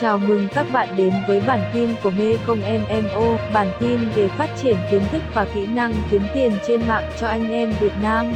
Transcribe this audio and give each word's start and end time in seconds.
Chào 0.00 0.18
mừng 0.18 0.48
các 0.54 0.66
bạn 0.72 0.96
đến 0.96 1.12
với 1.28 1.40
bản 1.40 1.70
tin 1.74 1.94
của 2.02 2.10
Mê 2.10 2.36
Công 2.46 2.60
MMO, 2.60 3.36
bản 3.54 3.72
tin 3.80 4.10
về 4.14 4.28
phát 4.28 4.48
triển 4.62 4.76
kiến 4.90 5.02
thức 5.12 5.22
và 5.34 5.46
kỹ 5.54 5.66
năng 5.66 5.94
kiếm 6.10 6.22
tiền 6.34 6.52
trên 6.66 6.88
mạng 6.88 7.12
cho 7.20 7.26
anh 7.26 7.50
em 7.50 7.74
Việt 7.80 7.92
Nam. 8.02 8.34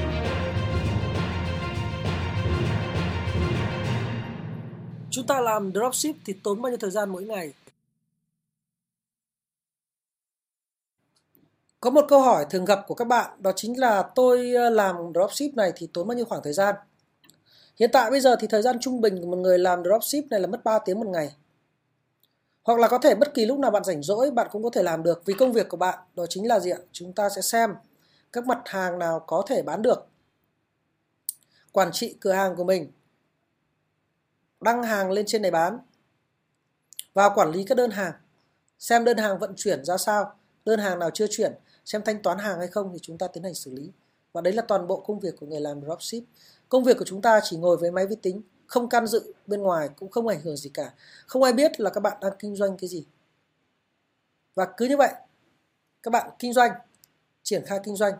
Chúng 5.10 5.26
ta 5.26 5.40
làm 5.40 5.72
dropship 5.74 6.16
thì 6.26 6.32
tốn 6.42 6.62
bao 6.62 6.70
nhiêu 6.70 6.78
thời 6.80 6.90
gian 6.90 7.10
mỗi 7.10 7.24
ngày? 7.24 7.52
Có 11.80 11.90
một 11.90 12.04
câu 12.08 12.20
hỏi 12.20 12.46
thường 12.50 12.64
gặp 12.64 12.78
của 12.86 12.94
các 12.94 13.08
bạn 13.08 13.30
đó 13.42 13.52
chính 13.56 13.80
là 13.80 14.02
tôi 14.14 14.52
ờ, 14.54 14.70
làm 14.70 14.96
dropship 15.14 15.56
này 15.56 15.72
thì 15.76 15.88
tốn 15.92 16.08
bao 16.08 16.16
nhiêu 16.16 16.24
khoảng 16.24 16.42
thời 16.44 16.52
gian? 16.52 16.74
Hiện 17.80 17.90
tại 17.92 18.10
bây 18.10 18.20
giờ 18.20 18.36
thì 18.40 18.46
thời 18.46 18.62
gian 18.62 18.76
trung 18.80 19.00
bình 19.00 19.20
của 19.20 19.26
một 19.26 19.36
người 19.36 19.58
làm 19.58 19.82
dropship 19.84 20.30
này 20.30 20.40
là 20.40 20.46
mất 20.46 20.64
3 20.64 20.78
tiếng 20.78 21.00
một 21.00 21.06
ngày. 21.06 21.34
Hoặc 22.68 22.80
là 22.80 22.88
có 22.88 22.98
thể 22.98 23.14
bất 23.14 23.34
kỳ 23.34 23.46
lúc 23.46 23.58
nào 23.58 23.70
bạn 23.70 23.84
rảnh 23.84 24.02
rỗi, 24.02 24.30
bạn 24.30 24.48
cũng 24.52 24.62
có 24.62 24.70
thể 24.72 24.82
làm 24.82 25.02
được 25.02 25.22
vì 25.24 25.34
công 25.34 25.52
việc 25.52 25.68
của 25.68 25.76
bạn. 25.76 25.98
Đó 26.14 26.26
chính 26.26 26.48
là 26.48 26.60
gì 26.60 26.70
ạ? 26.70 26.78
Chúng 26.92 27.12
ta 27.12 27.28
sẽ 27.28 27.42
xem 27.42 27.74
các 28.32 28.46
mặt 28.46 28.58
hàng 28.64 28.98
nào 28.98 29.20
có 29.26 29.42
thể 29.46 29.62
bán 29.62 29.82
được. 29.82 30.06
Quản 31.72 31.92
trị 31.92 32.16
cửa 32.20 32.32
hàng 32.32 32.56
của 32.56 32.64
mình. 32.64 32.92
Đăng 34.60 34.82
hàng 34.82 35.10
lên 35.10 35.26
trên 35.26 35.42
này 35.42 35.50
bán. 35.50 35.78
Và 37.14 37.28
quản 37.28 37.50
lý 37.50 37.64
các 37.64 37.74
đơn 37.74 37.90
hàng. 37.90 38.12
Xem 38.78 39.04
đơn 39.04 39.16
hàng 39.16 39.38
vận 39.38 39.52
chuyển 39.56 39.84
ra 39.84 39.96
sao. 39.96 40.32
Đơn 40.64 40.78
hàng 40.78 40.98
nào 40.98 41.10
chưa 41.14 41.26
chuyển. 41.30 41.52
Xem 41.84 42.02
thanh 42.04 42.22
toán 42.22 42.38
hàng 42.38 42.58
hay 42.58 42.68
không 42.68 42.90
thì 42.92 42.98
chúng 43.02 43.18
ta 43.18 43.28
tiến 43.28 43.42
hành 43.42 43.54
xử 43.54 43.74
lý. 43.74 43.92
Và 44.32 44.40
đấy 44.40 44.52
là 44.52 44.62
toàn 44.62 44.86
bộ 44.86 45.00
công 45.00 45.20
việc 45.20 45.34
của 45.40 45.46
người 45.46 45.60
làm 45.60 45.80
dropship. 45.80 46.22
Công 46.68 46.84
việc 46.84 46.98
của 46.98 47.04
chúng 47.04 47.22
ta 47.22 47.40
chỉ 47.42 47.56
ngồi 47.56 47.76
với 47.76 47.90
máy 47.90 48.06
vi 48.06 48.16
tính 48.16 48.42
không 48.68 48.88
can 48.88 49.06
dự 49.06 49.32
bên 49.46 49.60
ngoài, 49.60 49.88
cũng 49.96 50.10
không 50.10 50.28
ảnh 50.28 50.40
hưởng 50.40 50.56
gì 50.56 50.70
cả 50.74 50.92
không 51.26 51.42
ai 51.42 51.52
biết 51.52 51.80
là 51.80 51.90
các 51.90 52.00
bạn 52.00 52.18
đang 52.20 52.32
kinh 52.38 52.56
doanh 52.56 52.76
cái 52.76 52.88
gì 52.88 53.06
và 54.54 54.66
cứ 54.76 54.86
như 54.86 54.96
vậy, 54.96 55.12
các 56.02 56.10
bạn 56.10 56.30
kinh 56.38 56.52
doanh, 56.52 56.72
triển 57.42 57.64
khai 57.66 57.80
kinh 57.84 57.96
doanh 57.96 58.14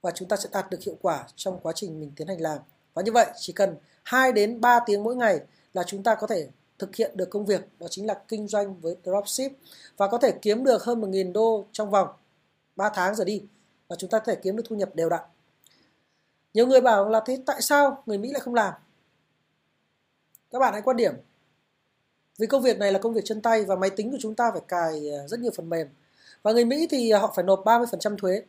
và 0.00 0.10
chúng 0.10 0.28
ta 0.28 0.36
sẽ 0.36 0.48
đạt 0.52 0.70
được 0.70 0.82
hiệu 0.82 0.98
quả 1.02 1.26
trong 1.36 1.60
quá 1.62 1.72
trình 1.76 2.00
mình 2.00 2.12
tiến 2.16 2.28
hành 2.28 2.40
làm 2.40 2.58
và 2.94 3.02
như 3.02 3.12
vậy, 3.12 3.26
chỉ 3.36 3.52
cần 3.52 3.76
2 4.02 4.32
đến 4.32 4.60
3 4.60 4.80
tiếng 4.86 5.02
mỗi 5.02 5.16
ngày 5.16 5.40
là 5.72 5.82
chúng 5.82 6.02
ta 6.02 6.14
có 6.14 6.26
thể 6.26 6.48
thực 6.78 6.96
hiện 6.96 7.16
được 7.16 7.30
công 7.30 7.46
việc, 7.46 7.68
đó 7.78 7.86
chính 7.90 8.06
là 8.06 8.20
kinh 8.28 8.48
doanh 8.48 8.80
với 8.80 8.96
dropship 9.04 9.52
và 9.96 10.08
có 10.08 10.18
thể 10.18 10.32
kiếm 10.42 10.64
được 10.64 10.84
hơn 10.84 11.00
1.000 11.00 11.32
đô 11.32 11.66
trong 11.72 11.90
vòng 11.90 12.08
3 12.76 12.90
tháng 12.94 13.14
rồi 13.14 13.24
đi 13.24 13.44
và 13.88 13.96
chúng 13.96 14.10
ta 14.10 14.18
có 14.18 14.24
thể 14.24 14.40
kiếm 14.42 14.56
được 14.56 14.62
thu 14.68 14.76
nhập 14.76 14.94
đều 14.94 15.08
đặn. 15.08 15.24
Nhiều 16.54 16.66
người 16.66 16.80
bảo 16.80 17.08
là 17.08 17.22
thế 17.26 17.42
tại 17.46 17.62
sao 17.62 18.02
người 18.06 18.18
Mỹ 18.18 18.32
lại 18.32 18.40
không 18.40 18.54
làm? 18.54 18.74
Các 20.50 20.58
bạn 20.58 20.72
hãy 20.72 20.82
quan 20.82 20.96
điểm. 20.96 21.14
Vì 22.38 22.46
công 22.46 22.62
việc 22.62 22.78
này 22.78 22.92
là 22.92 22.98
công 22.98 23.14
việc 23.14 23.20
chân 23.24 23.40
tay 23.40 23.64
và 23.64 23.76
máy 23.76 23.90
tính 23.90 24.10
của 24.10 24.16
chúng 24.20 24.34
ta 24.34 24.50
phải 24.52 24.62
cài 24.68 25.10
ờ, 25.10 25.26
rất 25.26 25.40
nhiều 25.40 25.50
phần 25.56 25.68
mềm. 25.68 25.88
Và 26.42 26.52
người 26.52 26.64
Mỹ 26.64 26.86
thì 26.90 27.10
ờ, 27.10 27.18
họ 27.18 27.32
phải 27.36 27.44
nộp 27.44 27.64
30% 27.64 28.16
thuế. 28.16 28.42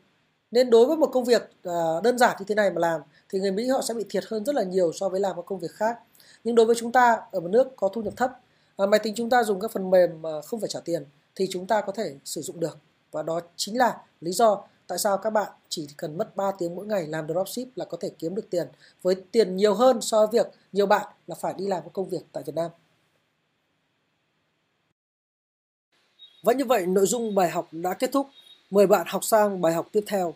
Nên 0.51 0.69
đối 0.69 0.85
với 0.85 0.97
một 0.97 1.09
công 1.13 1.25
việc 1.25 1.49
ờ, 1.63 2.01
đơn 2.03 2.17
giản 2.17 2.35
như 2.39 2.45
thế 2.47 2.55
này 2.55 2.71
mà 2.71 2.79
làm 2.79 3.01
thì 3.29 3.39
người 3.39 3.51
Mỹ 3.51 3.67
họ 3.67 3.81
sẽ 3.81 3.93
bị 3.93 4.05
thiệt 4.09 4.23
hơn 4.27 4.45
rất 4.45 4.55
là 4.55 4.63
nhiều 4.63 4.91
so 4.93 5.09
với 5.09 5.19
làm 5.19 5.35
một 5.35 5.45
công 5.45 5.59
việc 5.59 5.71
khác 5.71 5.99
nhưng 6.43 6.55
đối 6.55 6.65
với 6.65 6.75
chúng 6.79 6.91
ta 6.91 7.21
ở 7.31 7.39
một 7.39 7.47
nước 7.47 7.67
có 7.75 7.89
thu 7.89 8.01
nhập 8.01 8.13
thấp 8.17 8.31
máy 8.77 8.99
tính 8.99 9.13
chúng 9.15 9.29
ta 9.29 9.43
dùng 9.43 9.59
các 9.59 9.71
phần 9.71 9.89
mềm 9.89 10.21
mà 10.21 10.41
không 10.41 10.59
phải 10.59 10.69
trả 10.69 10.79
tiền 10.79 11.05
thì 11.35 11.47
chúng 11.51 11.67
ta 11.67 11.81
có 11.81 11.91
thể 11.91 12.15
sử 12.25 12.41
dụng 12.41 12.59
được 12.59 12.77
và 13.11 13.23
đó 13.23 13.41
chính 13.55 13.77
là 13.77 13.97
lý 14.21 14.31
do 14.31 14.63
tại 14.89 14.97
sao 14.97 15.17
các 15.17 15.29
bạn 15.29 15.51
chỉ 15.69 15.87
cần 15.97 16.17
mất 16.17 16.35
3 16.35 16.51
tiếng 16.51 16.75
mỗi 16.75 16.85
ngày 16.85 17.07
làm 17.07 17.27
dropship 17.27 17.67
là 17.77 17.85
có 17.85 17.97
thể 18.01 18.09
kiếm 18.19 18.35
được 18.35 18.49
tiền 18.49 18.67
với 19.01 19.15
tiền 19.31 19.55
nhiều 19.55 19.73
hơn 19.73 20.01
so 20.01 20.25
với 20.25 20.27
việc 20.31 20.51
nhiều 20.71 20.85
bạn 20.85 21.07
là 21.27 21.35
phải 21.35 21.53
đi 21.57 21.67
làm 21.67 21.83
các 21.83 21.93
công 21.93 22.09
việc 22.09 22.21
tại 22.31 22.43
Việt 22.43 22.55
Nam. 22.55 22.71
Và 26.43 26.53
như 26.53 26.65
vậy, 26.65 26.85
nội 26.85 27.05
dung 27.05 27.35
bài 27.35 27.49
học 27.49 27.67
đã 27.71 27.93
kết 27.93 28.09
thúc. 28.13 28.27
Mời 28.69 28.87
bạn 28.87 29.07
học 29.09 29.23
sang 29.23 29.61
bài 29.61 29.73
học 29.73 29.87
tiếp 29.91 30.03
theo. 30.07 30.33